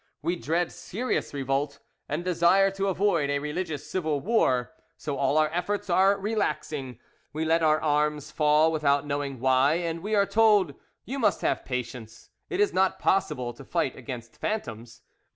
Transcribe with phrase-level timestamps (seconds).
[0.23, 1.77] We dread serious revolt,
[2.09, 6.97] and desire to avoid a religious civil war; so all our efforts are relaxing,
[7.33, 10.73] we let our arms fall without knowing why, and we are told,
[11.05, 15.03] 'You must have patience; it is not possible to fight against phantoms.